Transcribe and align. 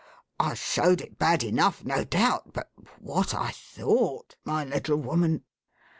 I 0.39 0.55
showed 0.55 0.99
it 1.01 1.19
bad 1.19 1.43
enough, 1.43 1.85
no 1.85 2.03
doubt; 2.03 2.53
but 2.53 2.71
what 2.97 3.35
I 3.35 3.51
thought, 3.51 4.35
niv 4.47 4.71
little 4.73 4.97
woman 4.97 5.43